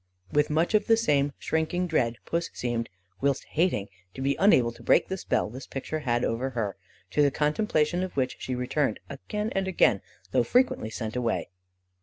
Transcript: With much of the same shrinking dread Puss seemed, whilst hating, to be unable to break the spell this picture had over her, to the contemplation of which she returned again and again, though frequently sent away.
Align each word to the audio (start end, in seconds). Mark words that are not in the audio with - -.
With 0.31 0.49
much 0.49 0.73
of 0.73 0.87
the 0.87 0.97
same 0.97 1.31
shrinking 1.37 1.85
dread 1.85 2.15
Puss 2.25 2.49
seemed, 2.53 2.89
whilst 3.21 3.43
hating, 3.51 3.87
to 4.15 4.21
be 4.23 4.35
unable 4.39 4.71
to 4.71 4.81
break 4.81 5.09
the 5.09 5.15
spell 5.15 5.47
this 5.51 5.67
picture 5.67 5.99
had 5.99 6.25
over 6.25 6.49
her, 6.49 6.75
to 7.11 7.21
the 7.21 7.29
contemplation 7.29 8.01
of 8.01 8.17
which 8.17 8.37
she 8.39 8.55
returned 8.55 8.99
again 9.11 9.51
and 9.51 9.67
again, 9.67 10.01
though 10.31 10.41
frequently 10.43 10.89
sent 10.89 11.15
away. 11.15 11.49